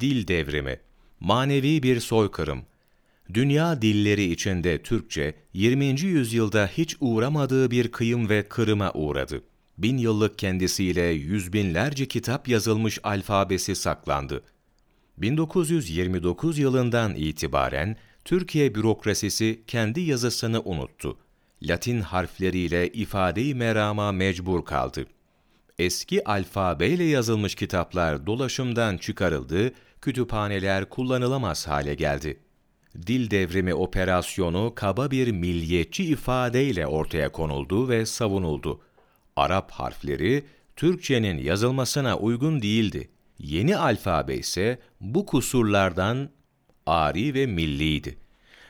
Dil 0.00 0.28
devrimi, 0.28 0.80
manevi 1.20 1.82
bir 1.82 2.00
soykırım. 2.00 2.62
Dünya 3.34 3.82
dilleri 3.82 4.24
içinde 4.24 4.82
Türkçe, 4.82 5.34
20. 5.52 6.00
yüzyılda 6.00 6.66
hiç 6.66 6.96
uğramadığı 7.00 7.70
bir 7.70 7.88
kıyım 7.88 8.28
ve 8.28 8.48
kırıma 8.48 8.92
uğradı. 8.92 9.42
Bin 9.78 9.98
yıllık 9.98 10.38
kendisiyle 10.38 11.02
yüz 11.02 11.52
binlerce 11.52 12.08
kitap 12.08 12.48
yazılmış 12.48 12.98
alfabesi 13.02 13.76
saklandı. 13.76 14.42
1929 15.18 16.58
yılından 16.58 17.14
itibaren 17.14 17.96
Türkiye 18.24 18.74
bürokrasisi 18.74 19.62
kendi 19.66 20.00
yazısını 20.00 20.62
unuttu. 20.62 21.18
Latin 21.62 22.00
harfleriyle 22.00 22.88
ifade-i 22.92 23.54
merama 23.54 24.12
mecbur 24.12 24.64
kaldı. 24.64 25.06
Eski 25.78 26.24
alfabeyle 26.28 27.04
yazılmış 27.04 27.54
kitaplar 27.54 28.26
dolaşımdan 28.26 28.96
çıkarıldı, 28.96 29.72
kütüphaneler 30.00 30.88
kullanılamaz 30.88 31.68
hale 31.68 31.94
geldi. 31.94 32.40
Dil 33.06 33.30
devrimi 33.30 33.74
operasyonu 33.74 34.72
kaba 34.74 35.10
bir 35.10 35.30
milliyetçi 35.30 36.04
ifadeyle 36.04 36.86
ortaya 36.86 37.32
konuldu 37.32 37.88
ve 37.88 38.06
savunuldu. 38.06 38.80
Arap 39.36 39.70
harfleri 39.70 40.44
Türkçenin 40.76 41.38
yazılmasına 41.38 42.18
uygun 42.18 42.62
değildi. 42.62 43.10
Yeni 43.38 43.76
alfabe 43.76 44.34
ise 44.34 44.78
bu 45.00 45.26
kusurlardan 45.26 46.30
ari 46.86 47.34
ve 47.34 47.46
milliydi. 47.46 48.18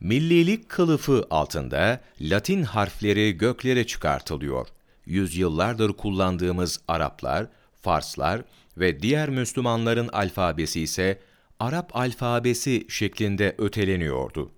Millilik 0.00 0.68
kılıfı 0.68 1.26
altında 1.30 2.00
Latin 2.20 2.62
harfleri 2.62 3.32
göklere 3.38 3.86
çıkartılıyor. 3.86 4.66
Yüzyıllardır 5.06 5.92
kullandığımız 5.92 6.80
Araplar, 6.88 7.46
Farslar 7.82 8.42
ve 8.76 9.02
diğer 9.02 9.28
Müslümanların 9.28 10.08
alfabesi 10.08 10.80
ise 10.80 11.20
Arap 11.60 11.96
alfabesi 11.96 12.86
şeklinde 12.88 13.54
öteleniyordu. 13.58 14.50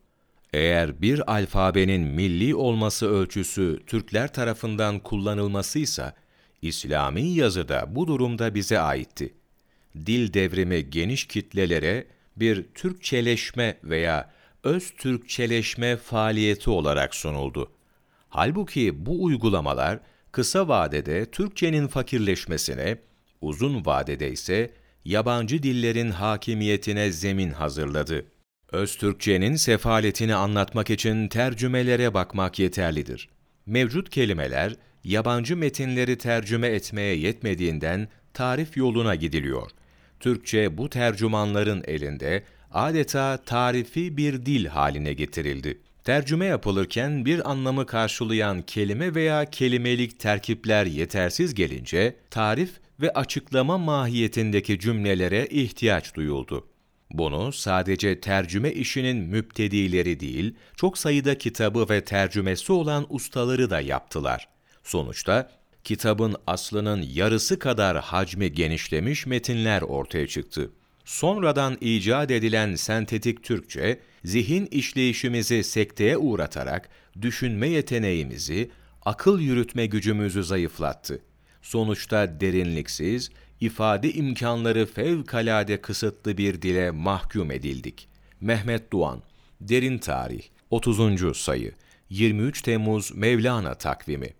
Eğer 0.53 1.03
bir 1.03 1.33
alfabenin 1.33 2.03
milli 2.03 2.55
olması 2.55 3.09
ölçüsü 3.09 3.81
Türkler 3.87 4.33
tarafından 4.33 4.99
kullanılmasıysa, 4.99 6.15
İslami 6.63 7.23
yazı 7.23 7.69
da 7.69 7.87
bu 7.89 8.07
durumda 8.07 8.55
bize 8.55 8.79
aitti. 8.79 9.35
Dil 10.07 10.33
devrimi 10.33 10.91
geniş 10.91 11.27
kitlelere 11.27 12.07
bir 12.37 12.67
Türkçeleşme 12.75 13.79
veya 13.85 14.33
öz 14.65 14.91
Türkçeleşme 14.91 15.97
faaliyeti 15.97 16.71
olarak 16.71 17.15
sunuldu. 17.15 17.73
Halbuki 18.29 19.07
bu 19.07 19.25
uygulamalar 19.25 20.01
kısa 20.33 20.69
vadede 20.69 21.31
Türkçenin 21.31 21.87
fakirleşmesine, 21.87 22.99
uzun 23.41 23.87
vadede 23.87 24.31
ise 24.31 24.71
yabancı 25.05 25.63
dillerin 25.63 26.11
hakimiyetine 26.11 27.13
zemin 27.13 27.51
hazırladı. 27.51 28.27
Öztürkçenin 28.73 29.57
sefaletini 29.57 30.35
anlatmak 30.35 30.91
için 30.91 31.29
tercümelere 31.29 32.15
bakmak 32.15 32.59
yeterlidir. 32.59 33.29
Mevcut 33.67 34.11
kelimeler, 34.11 34.77
yabancı 35.05 35.57
metinleri 35.57 36.19
tercüme 36.19 36.69
etmeye 36.69 37.15
yetmediğinden 37.17 38.09
tarif 38.35 38.77
yoluna 38.77 39.15
gidiliyor. 39.15 39.71
Türkçe 40.21 40.79
bu 40.79 40.91
tercümanların 40.91 41.85
elinde 41.87 42.45
adeta 42.71 43.37
tarifi 43.47 44.17
bir 44.17 44.47
dil 44.47 44.67
haline 44.67 45.13
getirildi. 45.13 45.79
Tercüme 46.09 46.47
yapılırken 46.47 47.25
bir 47.25 47.51
anlamı 47.51 47.87
karşılayan 47.87 48.63
kelime 48.63 49.15
veya 49.15 49.45
kelimelik 49.45 50.21
terkipler 50.21 50.87
yetersiz 50.87 51.55
gelince, 51.55 52.17
tarif 52.31 52.71
ve 53.01 53.13
açıklama 53.13 53.79
mahiyetindeki 53.79 54.79
cümlelere 54.79 55.47
ihtiyaç 55.47 56.15
duyuldu. 56.15 56.67
Bunu 57.11 57.53
sadece 57.53 58.21
tercüme 58.21 58.73
işinin 58.73 59.17
müptedileri 59.17 60.21
değil, 60.21 60.55
çok 60.77 60.99
sayıda 60.99 61.39
kitabı 61.39 61.87
ve 61.91 62.05
tercümesi 62.05 62.73
olan 62.73 63.07
ustaları 63.09 63.71
da 63.71 63.81
yaptılar. 63.81 64.49
Sonuçta 64.85 65.51
kitabın 65.85 66.37
aslının 66.47 67.03
yarısı 67.03 67.59
kadar 67.59 67.99
hacmi 67.99 68.53
genişlemiş 68.53 69.27
metinler 69.27 69.83
ortaya 69.83 70.27
çıktı. 70.27 70.71
Sonradan 71.05 71.79
icat 71.81 72.31
edilen 72.31 72.75
sentetik 72.75 73.43
Türkçe, 73.43 74.01
zihin 74.29 74.67
işleyişimizi 74.67 75.65
sekteye 75.65 76.17
uğratarak 76.17 76.89
düşünme 77.23 77.69
yeteneğimizi, 77.69 78.71
akıl 79.05 79.41
yürütme 79.41 79.87
gücümüzü 79.87 80.45
zayıflattı. 80.45 81.21
Sonuçta 81.63 82.41
derinliksiz, 82.41 83.31
ifade 83.61 84.13
imkanları 84.13 84.87
fevkalade 84.87 85.81
kısıtlı 85.81 86.39
bir 86.39 86.63
dile 86.63 86.91
mahkum 86.91 87.51
edildik. 87.51 88.09
Mehmet 88.41 88.93
Doğan, 88.93 89.23
Derin 89.61 89.99
Tarih, 89.99 90.43
30. 90.71 91.37
sayı, 91.37 91.73
23 92.11 92.63
Temmuz 92.63 93.15
Mevlana 93.15 93.75
takvimi 93.75 94.35